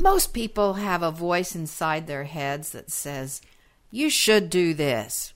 [0.00, 3.42] Most people have a voice inside their heads that says,
[3.90, 5.32] you should do this,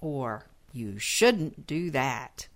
[0.00, 2.48] or you shouldn't do that.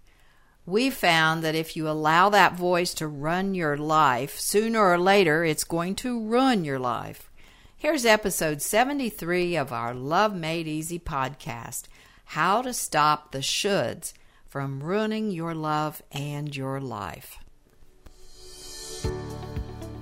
[0.66, 5.44] We found that if you allow that voice to run your life, sooner or later
[5.44, 7.30] it's going to ruin your life.
[7.76, 11.82] Here's episode 73 of our Love Made Easy podcast
[12.24, 14.14] How to Stop the Shoulds
[14.46, 17.43] from Ruining Your Love and Your Life.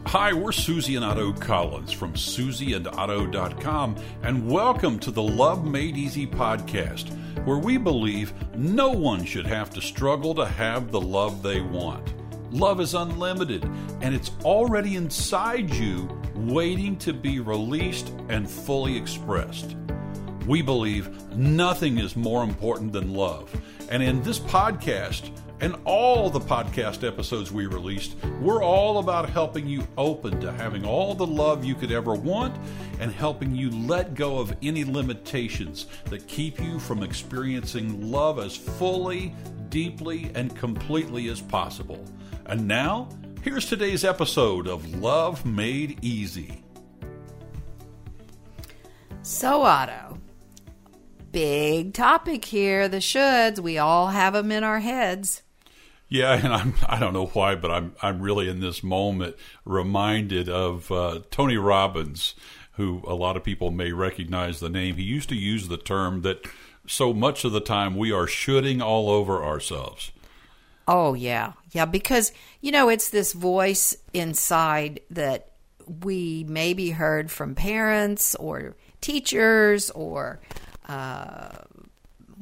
[0.06, 6.26] Hi, we're Susie and Otto Collins from susieandotto.com, and welcome to the Love Made Easy
[6.26, 7.08] podcast,
[7.46, 12.12] where we believe no one should have to struggle to have the love they want.
[12.52, 13.64] Love is unlimited,
[14.02, 19.76] and it's already inside you, waiting to be released and fully expressed.
[20.46, 23.54] We believe nothing is more important than love,
[23.90, 25.30] and in this podcast,
[25.62, 30.84] and all the podcast episodes we released, we're all about helping you open to having
[30.84, 32.56] all the love you could ever want
[32.98, 38.56] and helping you let go of any limitations that keep you from experiencing love as
[38.56, 39.32] fully,
[39.68, 42.04] deeply, and completely as possible.
[42.46, 43.08] And now,
[43.42, 46.64] here's today's episode of Love Made Easy.
[49.22, 50.18] So, Otto,
[51.32, 53.58] big topic here the shoulds.
[53.58, 55.42] We all have them in our heads.
[56.08, 60.46] Yeah, and I'm I don't know why, but I'm I'm really in this moment reminded
[60.46, 62.34] of uh, Tony Robbins,
[62.72, 64.96] who a lot of people may recognize the name.
[64.96, 66.46] He used to use the term that
[66.86, 70.12] so much of the time we are shoulding all over ourselves.
[70.86, 75.52] Oh yeah, yeah, because you know it's this voice inside that
[76.02, 80.40] we maybe heard from parents or teachers or.
[80.88, 81.50] Uh,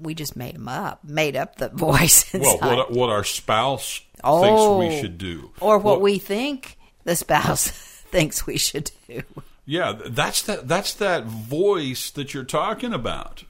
[0.01, 2.33] we just made them up, made up the voice.
[2.33, 4.43] Well, what, what our spouse oh,
[4.81, 7.69] thinks we should do, or what well, we think the spouse
[8.11, 9.23] thinks we should do.
[9.67, 10.69] Yeah, that's that.
[10.69, 13.45] That's that voice that you're talking about.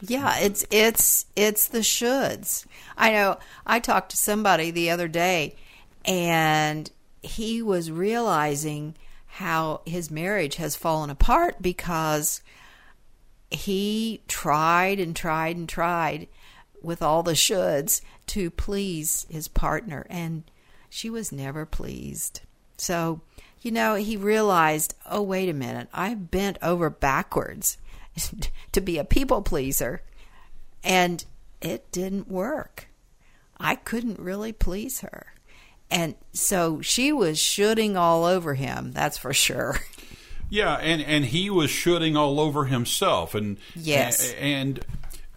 [0.00, 2.64] Yeah, it's it's it's the shoulds.
[2.96, 3.38] I know.
[3.66, 5.56] I talked to somebody the other day,
[6.04, 6.90] and
[7.22, 8.94] he was realizing
[9.26, 12.40] how his marriage has fallen apart because
[13.50, 16.28] he tried and tried and tried
[16.82, 20.44] with all the shoulds to please his partner, and
[20.88, 22.40] she was never pleased.
[22.76, 23.20] So,
[23.60, 27.78] you know, he realized, oh, wait a minute, I bent over backwards
[28.72, 30.02] to be a people pleaser,
[30.84, 31.24] and
[31.60, 32.88] it didn't work.
[33.58, 35.34] I couldn't really please her.
[35.90, 39.78] And so she was shoulding all over him, that's for sure.
[40.50, 44.84] Yeah, and and he was shoulding all over himself, and yes, and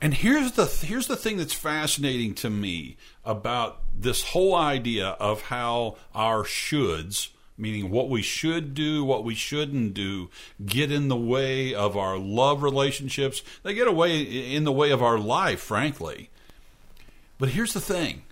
[0.02, 5.44] and here's the here's the thing that's fascinating to me about this whole idea of
[5.44, 7.30] how our shoulds
[7.62, 10.30] meaning what we should do, what we shouldn't do,
[10.66, 13.44] get in the way of our love relationships.
[13.62, 16.32] They get away in the way of our life, frankly.
[17.38, 18.24] But here's the thing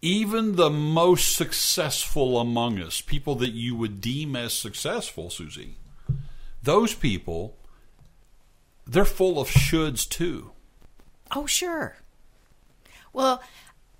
[0.00, 5.76] even the most successful among us, people that you would deem as successful, Susie,
[6.62, 7.56] those people,
[8.86, 10.52] they're full of shoulds too.
[11.32, 11.96] Oh, sure.
[13.12, 13.42] Well,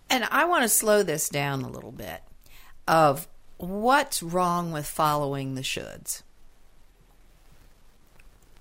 [0.08, 2.22] and I want to slow this down a little bit
[2.86, 3.26] of
[3.58, 6.22] what's wrong with following the shoulds.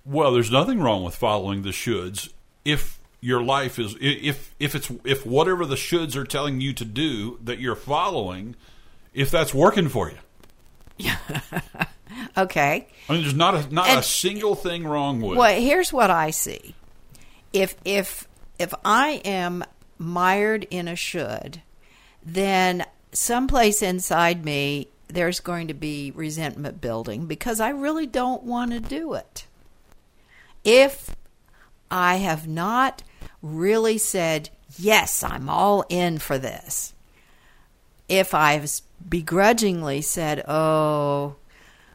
[0.04, 2.32] Well, there's nothing wrong with following the shoulds
[2.66, 6.86] if your life is if if it's if whatever the shoulds are telling you to
[6.86, 8.56] do that you're following,
[9.14, 10.18] if that's working for you.
[10.98, 11.18] Yeah.
[12.38, 12.88] okay.
[13.10, 15.38] I mean, there's not a not and, a single thing wrong with.
[15.38, 16.76] Well, here's what I see.
[17.54, 18.28] If if
[18.60, 19.64] if I am
[19.98, 21.62] mired in a should,
[22.24, 28.72] then someplace inside me there's going to be resentment building because I really don't want
[28.72, 29.46] to do it.
[30.64, 31.16] If
[31.90, 33.04] I have not
[33.42, 36.94] really said, Yes, I'm all in for this.
[38.10, 38.70] If I've
[39.08, 41.36] begrudgingly said, Oh,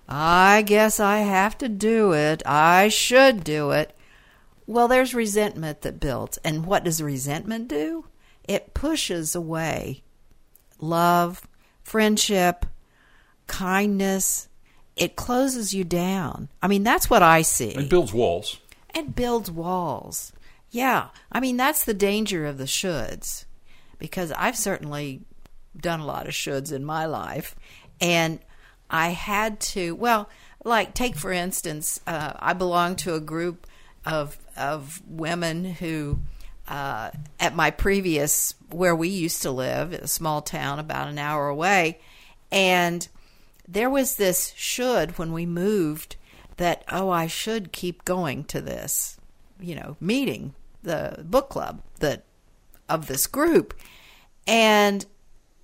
[0.09, 3.97] I guess I have to do it, I should do it,
[4.67, 6.39] well, there's resentment that builds.
[6.39, 8.07] And what does resentment do?
[8.45, 10.03] It pushes away
[10.79, 11.47] love,
[11.83, 12.67] friendship,
[13.47, 14.49] kindness.
[14.97, 16.49] It closes you down.
[16.63, 17.71] I mean, that's what I see.
[17.71, 18.59] It builds walls
[18.95, 20.33] and builds walls.
[20.71, 23.45] Yeah, I mean that's the danger of the shoulds,
[23.99, 25.23] because I've certainly
[25.77, 27.55] done a lot of shoulds in my life,
[28.01, 28.39] and
[28.91, 29.95] I had to.
[29.95, 30.29] Well,
[30.65, 33.67] like take for instance, uh, I belong to a group
[34.05, 36.21] of of women who.
[36.69, 37.11] Uh,
[37.41, 41.99] at my previous where we used to live, a small town about an hour away,
[42.53, 43.09] and
[43.69, 46.17] there was this should when we moved
[46.57, 49.19] that oh I should keep going to this
[49.61, 52.25] you know meeting the book club that
[52.89, 53.75] of this group.
[54.47, 55.07] And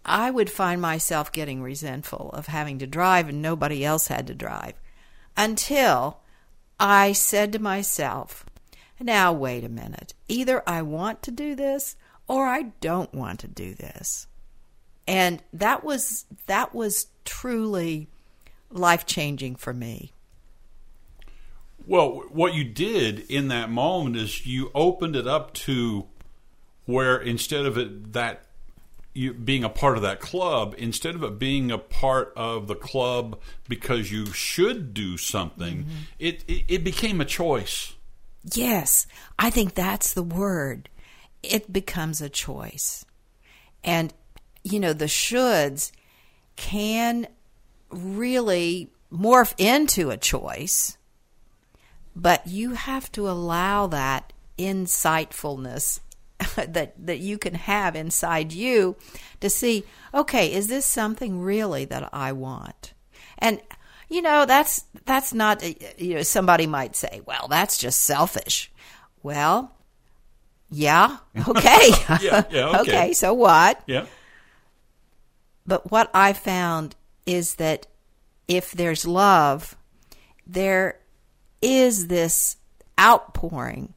[0.05, 4.35] I would find myself getting resentful of having to drive and nobody else had to
[4.35, 4.75] drive
[5.37, 6.21] until
[6.81, 8.47] I said to myself
[9.01, 10.15] now wait a minute.
[10.27, 11.95] Either I want to do this
[12.27, 14.27] or I don't want to do this.
[15.07, 18.09] And that was that was truly
[18.71, 20.13] life changing for me.
[21.89, 26.07] Well, what you did in that moment is you opened it up to
[26.85, 28.45] where instead of it that
[29.15, 32.75] you being a part of that club, instead of it being a part of the
[32.75, 33.41] club
[33.71, 35.97] because you should do something, mm-hmm.
[36.19, 37.95] it, it it became a choice.
[38.53, 39.07] Yes,
[39.39, 40.91] I think that's the word.
[41.43, 43.07] It becomes a choice.
[43.83, 44.13] And
[44.63, 45.91] you know, the shoulds
[46.57, 47.29] can
[47.91, 50.98] really morph into a choice,
[52.19, 56.01] but you have to allow that insightfulness
[56.57, 58.97] that that you can have inside you
[59.41, 62.93] to see, okay, is this something really that I want?
[63.39, 63.61] And
[64.09, 68.73] you know, that's that's not uh, you know, somebody might say, well, that's just selfish.
[69.23, 69.77] Well,
[70.71, 71.19] yeah,
[71.49, 71.91] okay.
[72.21, 72.81] yeah, yeah, okay.
[72.81, 73.81] okay, so what?
[73.87, 74.07] Yeah.
[75.65, 77.87] But what I found is that
[78.49, 79.77] if there's love,
[80.47, 80.99] there
[81.61, 82.57] is this
[82.99, 83.95] outpouring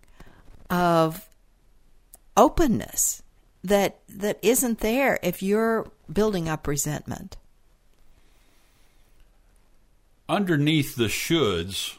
[0.69, 1.27] of
[2.37, 3.21] openness
[3.63, 7.37] that that isn't there if you're building up resentment.
[10.27, 11.97] Underneath the shoulds,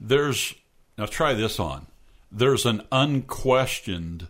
[0.00, 0.54] there's
[0.98, 1.86] now try this on.
[2.30, 4.28] There's an unquestioned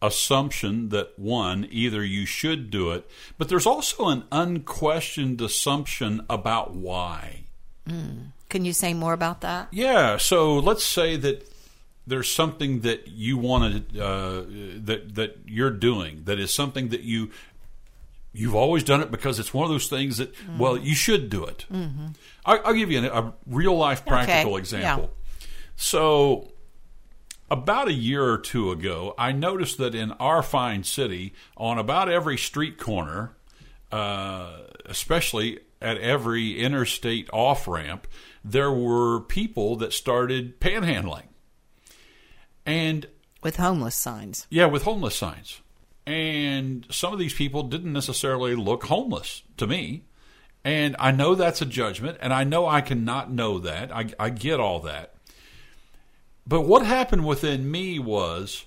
[0.00, 3.08] assumption that one, either you should do it,
[3.38, 7.44] but there's also an unquestioned assumption about why.
[7.88, 8.32] Mm.
[8.48, 9.68] Can you say more about that?
[9.70, 10.16] Yeah.
[10.18, 11.48] So let's say that
[12.06, 14.44] there's something that you want to uh,
[14.84, 17.30] that that you're doing that is something that you
[18.32, 21.30] you've always done it because it's one of those things that mm well you should
[21.30, 21.64] do it.
[21.72, 22.08] Mm-hmm.
[22.44, 24.58] I, will give you a, a real life practical okay.
[24.58, 25.10] example.
[25.12, 25.46] Yeah.
[25.76, 26.52] So
[27.50, 32.08] about a year or two ago, I noticed that in our fine city, on about
[32.08, 33.32] every street corner,
[33.90, 34.52] uh,
[34.86, 38.06] especially at every interstate off ramp,
[38.44, 41.26] there were people that started panhandling.
[42.64, 43.06] And
[43.42, 44.46] with homeless signs.
[44.50, 45.60] Yeah, with homeless signs.
[46.06, 50.04] And some of these people didn't necessarily look homeless to me.
[50.64, 53.94] And I know that's a judgment, and I know I cannot know that.
[53.94, 55.14] I, I get all that.
[56.46, 58.64] But what happened within me was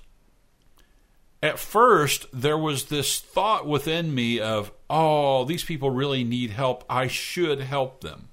[1.44, 6.84] at first there was this thought within me of, oh, these people really need help.
[6.90, 8.30] I should help them.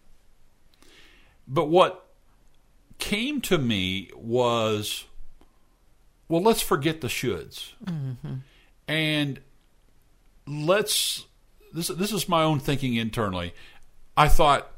[1.47, 2.07] But what
[2.99, 5.05] came to me was,
[6.29, 7.73] well, let's forget the shoulds.
[7.85, 8.35] Mm-hmm.
[8.89, 9.41] And
[10.47, 11.27] let's,
[11.73, 13.55] this, this is my own thinking internally.
[14.17, 14.71] I thought,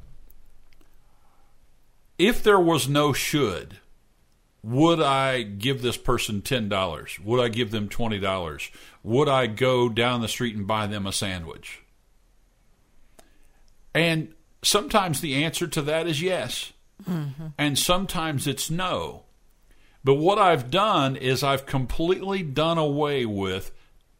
[2.19, 3.79] if there was no should,
[4.65, 7.25] would I give this person $10?
[7.25, 8.71] Would I give them $20?
[9.03, 11.83] Would I go down the street and buy them a sandwich?
[13.95, 16.73] And sometimes the answer to that is yes.
[17.09, 17.49] Mm-hmm.
[17.59, 19.25] And sometimes it's no.
[20.03, 23.71] But what I've done is I've completely done away with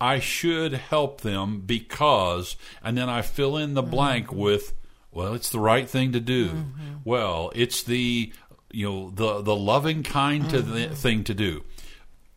[0.01, 4.39] I should help them because, and then I fill in the blank mm-hmm.
[4.39, 4.75] with,
[5.11, 6.49] well, it's the right thing to do.
[6.49, 6.95] Mm-hmm.
[7.05, 8.33] Well, it's the
[8.75, 11.65] you know the the loving kind to the thing to do.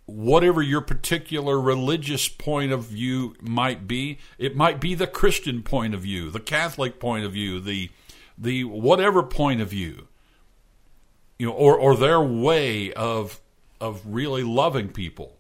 [0.05, 5.93] Whatever your particular religious point of view might be it might be the christian point
[5.93, 7.89] of view the catholic point of view the
[8.37, 10.07] the whatever point of view
[11.37, 13.41] you know or or their way of
[13.79, 15.37] of really loving people.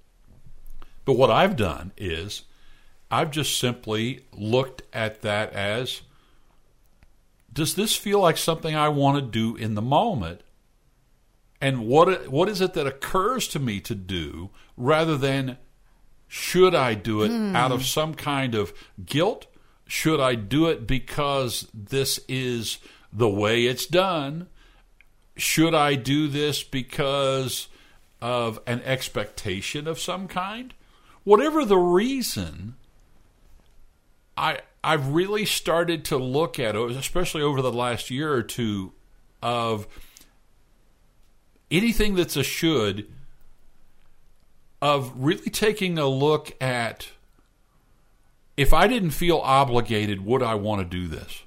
[1.05, 2.43] But what i've done is
[3.09, 6.01] i've just simply looked at that as
[7.53, 10.41] does this feel like something i want to do in the moment
[11.59, 15.57] and what what is it that occurs to me to do rather than
[16.27, 17.55] should I do it mm.
[17.55, 18.73] out of some kind of
[19.05, 19.47] guilt?
[19.87, 22.79] Should I do it because this is
[23.13, 24.47] the way it's done?
[25.37, 27.69] Should I do this because
[28.21, 30.73] of an expectation of some kind?
[31.23, 32.75] Whatever the reason,
[34.35, 38.93] I I've really started to look at it, especially over the last year or two,
[39.41, 39.87] of
[41.69, 43.07] anything that's a should
[44.81, 47.09] of really taking a look at
[48.55, 51.43] if I didn't feel obligated, would I want to do this?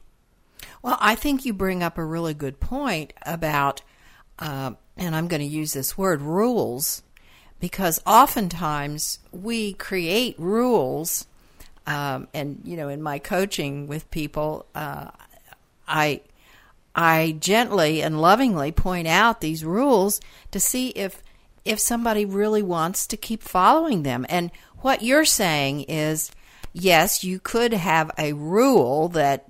[0.83, 3.83] Well, I think you bring up a really good point about,
[4.39, 7.03] uh, and I'm going to use this word, rules,
[7.59, 11.27] because oftentimes we create rules.
[11.87, 15.11] Um, and you know, in my coaching with people, uh,
[15.87, 16.21] I
[16.95, 20.21] I gently and lovingly point out these rules
[20.51, 21.23] to see if
[21.65, 24.25] if somebody really wants to keep following them.
[24.29, 26.31] And what you're saying is,
[26.73, 29.45] yes, you could have a rule that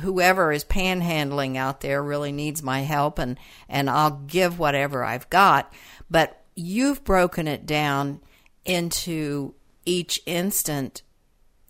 [0.00, 5.28] whoever is panhandling out there really needs my help and and I'll give whatever I've
[5.30, 5.72] got,
[6.10, 8.20] but you've broken it down
[8.64, 9.54] into
[9.84, 11.02] each instant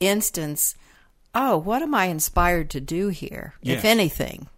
[0.01, 0.75] instance
[1.35, 3.79] oh, what am I inspired to do here, Yes.
[3.79, 4.49] if anything?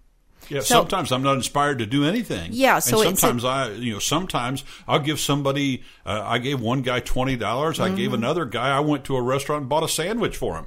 [0.53, 2.51] Yeah, So- sometimes I'm not inspired to do anything.
[2.53, 5.83] Yeah, so and it's sometimes I, you know, sometimes I'll give somebody.
[6.05, 7.81] Uh, I gave one guy twenty dollars.
[7.81, 7.97] I Mm-hmm.
[7.97, 8.77] gave another guy.
[8.77, 10.67] I went to a restaurant and bought a sandwich for him.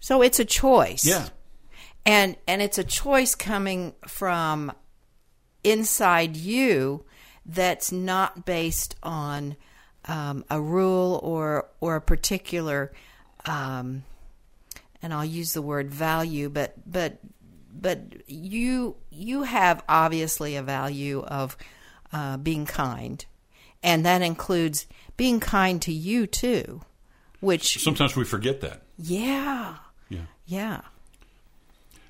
[0.00, 1.04] So it's a choice.
[1.06, 1.28] Yeah,
[2.06, 4.72] and and it's a choice coming from
[5.64, 7.04] inside you
[7.46, 9.56] that's not based on
[10.06, 12.92] um, a rule or or a particular
[13.44, 14.04] um,
[15.02, 17.18] and I'll use the word value but but
[17.80, 21.56] but you you have obviously a value of
[22.12, 23.24] uh, being kind
[23.82, 26.80] and that includes being kind to you too
[27.40, 28.82] which sometimes we forget that.
[28.98, 29.76] yeah
[30.08, 30.26] Yeah.
[30.46, 30.80] yeah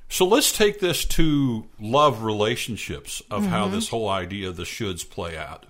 [0.09, 3.75] So let's take this to love relationships of how Mm-hmm.
[3.75, 5.67] this whole idea of the shoulds play out.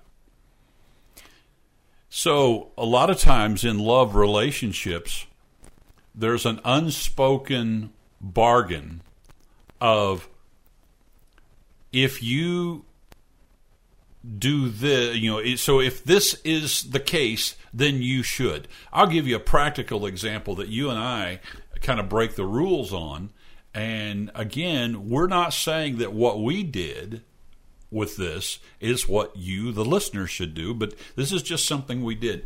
[2.11, 5.27] So, a lot of times in love relationships,
[6.15, 9.01] there's an unspoken bargain
[9.81, 10.27] of
[11.91, 12.85] if you
[14.37, 18.67] do the you know so if this is the case then you should.
[18.91, 21.39] I'll give you a practical example that you and i
[21.81, 23.29] kind of break the rules on.
[23.73, 27.21] And again we're not saying that what we did
[27.91, 32.15] with this is what you the listener should do but this is just something we
[32.15, 32.45] did.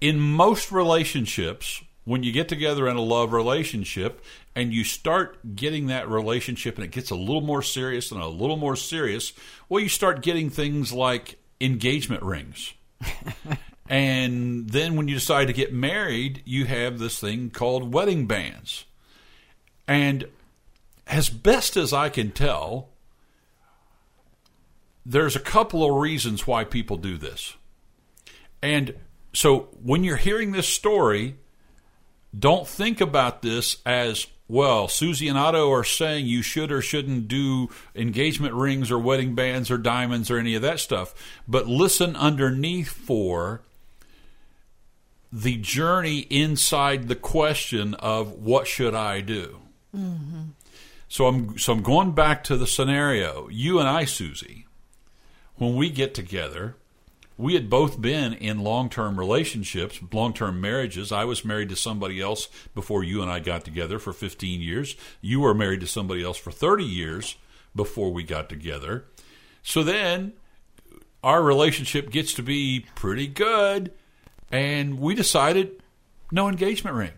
[0.00, 4.24] In most relationships, when you get together in a love relationship
[4.58, 8.26] and you start getting that relationship and it gets a little more serious and a
[8.26, 9.32] little more serious,
[9.68, 12.74] well, you start getting things like engagement rings.
[13.88, 18.84] and then when you decide to get married, you have this thing called wedding bands.
[19.86, 20.26] And
[21.06, 22.88] as best as I can tell,
[25.06, 27.54] there's a couple of reasons why people do this.
[28.60, 28.96] And
[29.32, 31.36] so when you're hearing this story,
[32.36, 34.88] don't think about this as well.
[34.88, 39.70] Susie and Otto are saying you should or shouldn't do engagement rings or wedding bands
[39.70, 41.14] or diamonds or any of that stuff.
[41.46, 43.60] But listen underneath for
[45.30, 49.60] the journey inside the question of what should I do.
[49.94, 50.40] Mm-hmm.
[51.08, 53.48] So I'm so I'm going back to the scenario.
[53.48, 54.66] You and I, Susie,
[55.56, 56.76] when we get together,
[57.38, 61.12] we had both been in long term relationships, long term marriages.
[61.12, 64.96] I was married to somebody else before you and I got together for 15 years.
[65.22, 67.36] You were married to somebody else for 30 years
[67.74, 69.04] before we got together.
[69.62, 70.32] So then
[71.22, 73.92] our relationship gets to be pretty good,
[74.50, 75.82] and we decided
[76.32, 77.12] no engagement ring.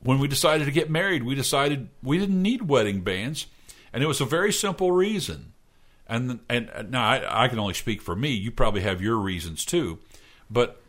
[0.00, 3.46] When we decided to get married, we decided we didn't need wedding bands,
[3.92, 5.51] and it was a very simple reason.
[6.12, 8.32] And and now I, I can only speak for me.
[8.32, 9.98] You probably have your reasons too,
[10.50, 10.82] but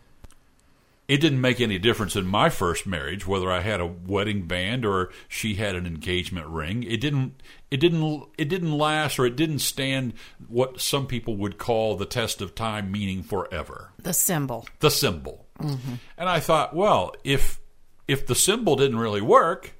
[1.07, 4.85] it didn't make any difference in my first marriage whether I had a wedding band
[4.85, 6.83] or she had an engagement ring.
[6.83, 7.41] It didn't.
[7.71, 8.25] It didn't.
[8.37, 10.13] It didn't last, or it didn't stand
[10.47, 15.45] what some people would call the test of time, meaning forever the symbol the symbol.
[15.59, 15.93] Mm-hmm.
[16.17, 17.61] And I thought, well, if
[18.07, 19.73] if the symbol didn't really work,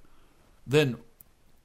[0.65, 0.97] then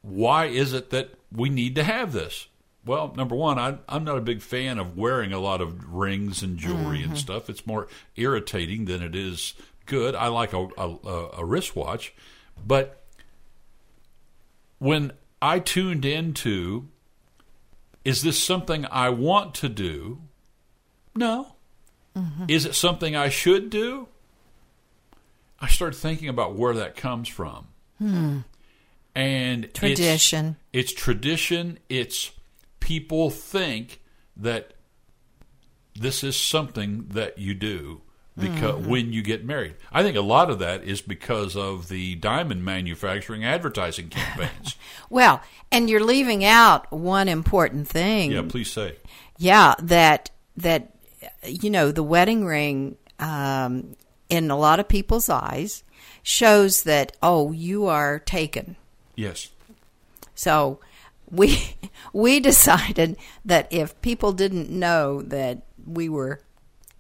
[0.02, 2.48] why is it that we need to have this?
[2.88, 6.42] Well, number one, I, I'm not a big fan of wearing a lot of rings
[6.42, 7.50] and jewelry and stuff.
[7.50, 9.52] It's more irritating than it is
[9.84, 10.14] good.
[10.14, 12.14] I like a, a, a wristwatch,
[12.66, 13.04] but
[14.78, 16.88] when I tuned into,
[18.06, 20.20] is this something I want to do?
[21.14, 21.54] No.
[22.48, 24.08] Is it something I should do?
[25.60, 27.66] I started thinking about where that comes from.
[27.98, 28.38] Hmm.
[29.14, 30.56] And it's- Tradition.
[30.72, 31.78] It's, tradition.
[31.88, 32.32] It's
[32.88, 34.00] people think
[34.34, 34.72] that
[35.94, 38.00] this is something that you do
[38.34, 39.74] because when you get married.
[39.92, 44.74] I think a lot of that is because of the diamond manufacturing advertising campaigns.
[45.10, 45.40] Well,
[45.72, 48.32] and you're leaving out one important thing.
[48.32, 48.96] yeah, please say.
[49.38, 50.92] Yeah, that that
[51.44, 53.96] you know the wedding ring um,
[54.28, 55.82] in a lot of people's eyes
[56.22, 58.76] shows that oh you are taken.
[59.14, 59.48] Yes.
[60.34, 60.78] So
[61.30, 61.76] we
[62.12, 66.40] we decided that if people didn't know that we were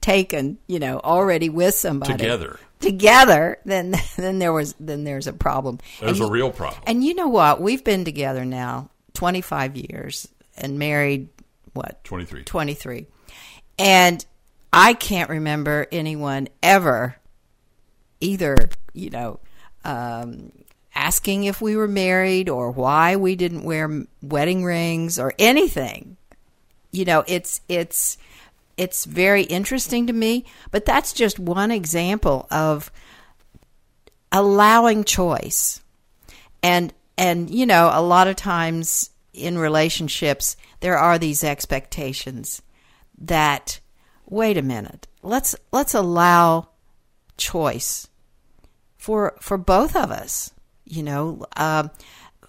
[0.00, 2.58] taken, you know, already with somebody Together.
[2.80, 5.78] together, then then there was then there's a problem.
[6.00, 6.82] There's And a real problem.
[6.86, 7.60] And you know what?
[7.60, 11.28] We've been together now 25 years and married
[11.72, 12.44] what 23.
[12.44, 13.06] 23.
[13.78, 14.24] And
[14.72, 17.16] I can't remember anyone ever
[18.20, 18.56] either,
[18.92, 19.40] you know,
[19.84, 20.52] um,
[20.98, 26.16] asking if we were married or why we didn't wear wedding rings or anything.
[26.90, 28.18] You know, it's it's
[28.76, 32.90] it's very interesting to me, but that's just one example of
[34.32, 35.80] allowing choice.
[36.64, 42.60] And and you know, a lot of times in relationships there are these expectations
[43.16, 43.78] that
[44.26, 45.06] wait a minute.
[45.22, 46.70] Let's let's allow
[47.36, 48.08] choice
[48.96, 50.52] for for both of us.
[50.88, 51.90] You know, um,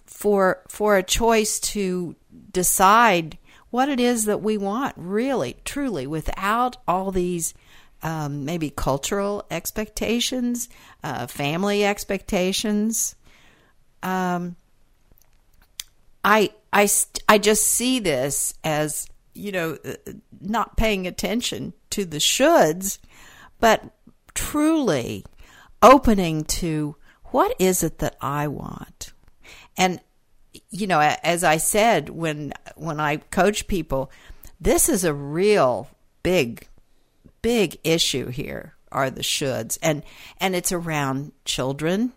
[0.05, 2.15] for for a choice to
[2.51, 3.37] decide
[3.69, 7.53] what it is that we want, really, truly, without all these
[8.01, 10.69] um, maybe cultural expectations,
[11.03, 13.15] uh, family expectations.
[14.01, 14.55] Um,
[16.23, 16.89] I I
[17.27, 22.99] I just see this as you know uh, not paying attention to the shoulds,
[23.59, 23.83] but
[24.33, 25.25] truly
[25.81, 26.95] opening to
[27.31, 29.13] what is it that I want,
[29.77, 29.99] and
[30.69, 34.11] you know as I said when when I coach people,
[34.59, 35.89] this is a real
[36.23, 36.67] big
[37.41, 39.77] big issue here are the shoulds.
[39.81, 40.03] And
[40.39, 42.13] and it's around children.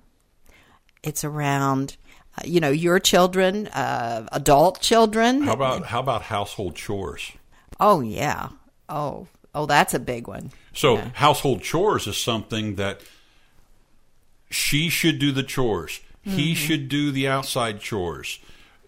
[1.02, 1.96] It's around
[2.38, 5.42] uh, you know your children uh, adult children.
[5.42, 7.32] How about how about household chores?
[7.80, 8.50] oh yeah.
[8.88, 10.50] Oh oh that's a big one.
[10.72, 13.02] So household chores is something that
[14.52, 16.00] she should do the chores.
[16.22, 16.54] He mm-hmm.
[16.54, 18.38] should do the outside chores.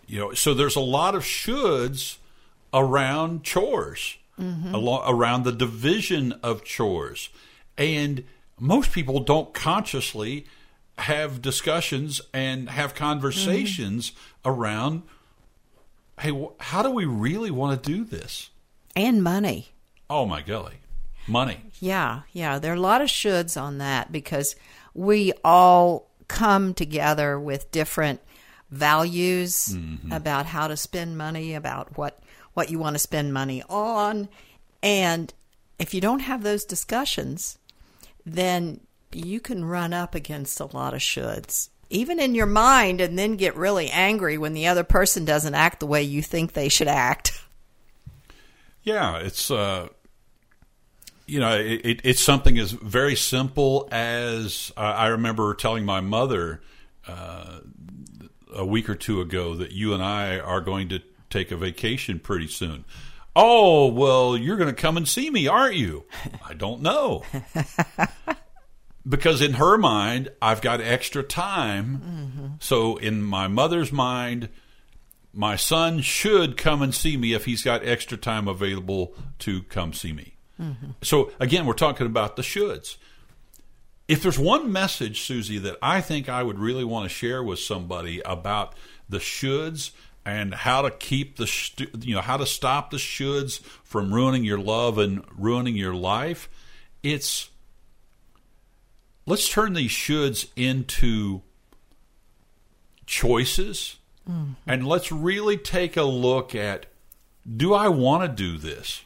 [0.07, 2.19] You know, so there's a lot of shoulds
[2.73, 4.75] around chores, mm-hmm.
[4.75, 7.31] alo- around the division of chores,
[7.77, 8.25] and
[8.61, 10.47] most people don't consciously
[10.99, 14.51] have discussions and have conversations mm-hmm.
[14.51, 15.03] around.
[16.21, 18.51] Hey, wh- how do we really want to do this?
[18.97, 19.75] and money
[20.11, 20.75] Oh my golly,
[21.27, 21.65] money.
[21.81, 22.59] Yeah, yeah.
[22.59, 24.55] There are a lot of shoulds on that because
[24.95, 28.21] we all come together with different
[28.71, 29.77] values
[30.11, 32.19] about how to spend money, about what
[32.55, 34.29] what you want to spend money on,
[34.83, 35.35] and
[35.79, 37.59] if you don't have those discussions,
[38.25, 38.81] then
[39.13, 41.69] you can run up against a lot of shoulds.
[41.91, 45.81] Even in your mind, and then get really angry when the other person doesn't act
[45.81, 47.33] the way you think they should act.
[48.83, 49.89] Yeah, it's uh,
[51.27, 56.01] you know, it, it, it's something as very simple as uh, I remember telling my
[56.01, 56.61] mother
[57.07, 57.61] uh,
[58.55, 62.21] a week or two ago that you and I are going to take a vacation
[62.21, 62.85] pretty soon.
[63.37, 66.05] Oh well, you're going to come and see me, aren't you?
[66.49, 67.25] I don't know.
[69.07, 72.57] Because in her mind, I've got extra time.
[72.61, 74.49] So in my mother's mind,
[75.33, 79.93] my son should come and see me if he's got extra time available to come
[79.93, 80.34] see me.
[80.61, 80.91] Mm-hmm.
[81.03, 82.97] So again, we're talking about the shoulds.
[84.07, 87.59] If there's one message, Susie, that I think I would really want to share with
[87.59, 88.75] somebody about
[89.09, 89.93] the shoulds
[90.27, 94.45] and how to keep the stu- you know how to stop the shoulds from ruining
[94.45, 96.49] your love and ruining your life,
[97.03, 97.51] it's
[99.27, 101.43] let's turn these shoulds into
[103.07, 103.97] choices
[104.29, 104.53] mm-hmm.
[104.67, 106.87] and let's really take a look at
[107.57, 109.05] do I want to do this?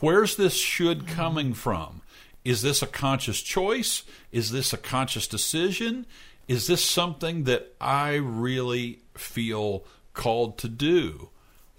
[0.00, 2.02] Where's this should coming from?
[2.44, 4.02] Is this a conscious choice?
[4.32, 6.06] Is this a conscious decision?
[6.48, 9.84] Is this something that I really feel
[10.14, 11.28] called to do?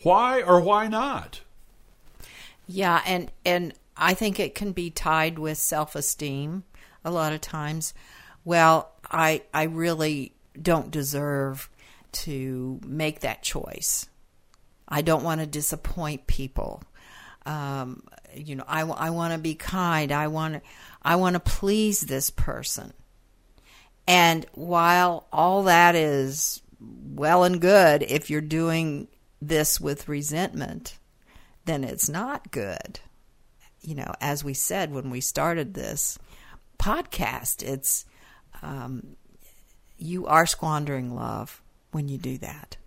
[0.03, 1.41] Why or why not?
[2.67, 6.63] Yeah, and and I think it can be tied with self-esteem
[7.03, 7.93] a lot of times.
[8.45, 11.69] Well, I I really don't deserve
[12.11, 14.07] to make that choice.
[14.87, 16.83] I don't want to disappoint people.
[17.45, 20.11] Um, you know, I, I want to be kind.
[20.11, 20.61] I want
[21.01, 22.93] I want to please this person.
[24.07, 29.07] And while all that is well and good, if you're doing
[29.41, 30.97] this with resentment,
[31.65, 32.99] then it's not good.
[33.81, 36.19] You know, as we said when we started this
[36.77, 38.05] podcast, it's
[38.61, 39.15] um,
[39.97, 42.77] you are squandering love when you do that.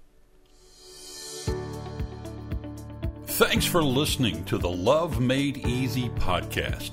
[3.34, 6.92] Thanks for listening to the Love Made Easy podcast.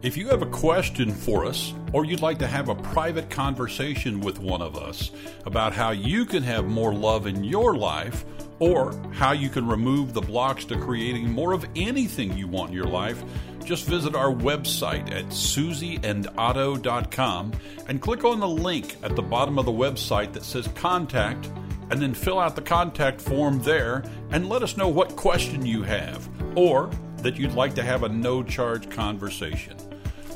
[0.00, 4.20] If you have a question for us, or you'd like to have a private conversation
[4.20, 5.10] with one of us
[5.44, 8.24] about how you can have more love in your life,
[8.58, 12.74] or how you can remove the blocks to creating more of anything you want in
[12.74, 13.22] your life,
[13.62, 17.52] just visit our website at susieandotto.com
[17.86, 21.50] and click on the link at the bottom of the website that says contact,
[21.92, 25.82] and then fill out the contact form there and let us know what question you
[25.82, 26.26] have,
[26.56, 29.76] or that you'd like to have a no charge conversation.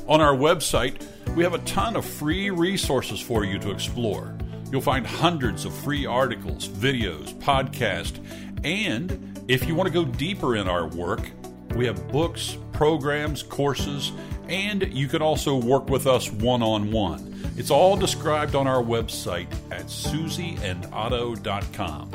[0.07, 1.03] On our website,
[1.35, 4.37] we have a ton of free resources for you to explore.
[4.71, 8.23] You'll find hundreds of free articles, videos, podcasts,
[8.63, 11.27] and if you want to go deeper in our work,
[11.75, 14.11] we have books, programs, courses,
[14.47, 17.36] and you can also work with us one on one.
[17.57, 22.11] It's all described on our website at susieandotto.com.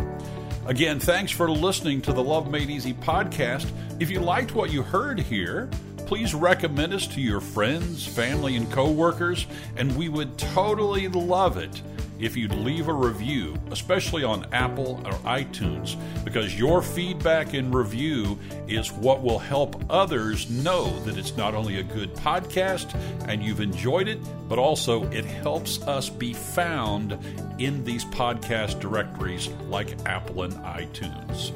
[0.67, 3.69] Again, thanks for listening to the Love Made Easy podcast.
[3.99, 5.69] If you liked what you heard here,
[6.07, 11.83] please recommend us to your friends, family, and coworkers, and we would totally love it
[12.23, 18.39] if you'd leave a review, especially on Apple or iTunes, because your feedback and review
[18.69, 22.95] is what will help others know that it's not only a good podcast
[23.29, 27.19] and you've enjoyed it, but also it helps us be found
[27.59, 31.51] in these podcast directories like Apple and iTunes.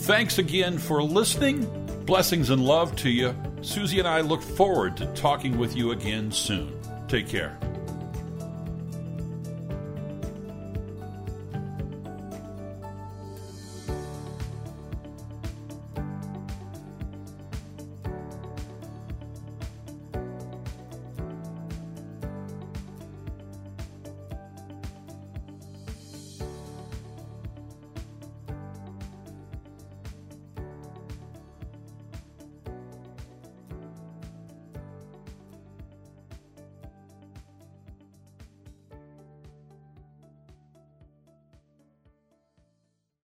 [0.00, 1.66] Thanks again for listening.
[2.04, 3.34] Blessings and love to you.
[3.62, 6.78] Susie and I look forward to talking with you again soon.
[7.08, 7.58] Take care.